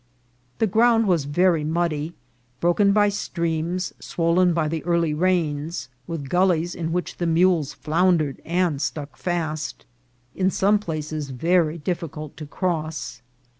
The 0.57 0.65
ground 0.65 1.07
was 1.07 1.25
very 1.25 1.63
muddy, 1.63 2.15
bro 2.59 2.73
ken 2.73 2.91
by 2.91 3.09
streams 3.09 3.93
swollen 3.99 4.51
by 4.51 4.67
the 4.67 4.83
early 4.83 5.13
rains, 5.13 5.89
with 6.07 6.27
gullies 6.27 6.73
in 6.73 6.91
which 6.91 7.17
the 7.17 7.27
mules 7.27 7.73
floundered 7.73 8.41
and 8.43 8.81
stuck 8.81 9.15
fast, 9.15 9.85
in 10.33 10.49
some 10.49 10.77
THE 10.79 10.85
RUINS 10.91 11.11
OF 11.11 11.11
PALENQUE. 11.11 11.37
291 11.37 11.37
places 11.37 11.41
very 11.43 11.77
difficult 11.77 12.37
to 12.37 12.47
cross. 12.47 13.21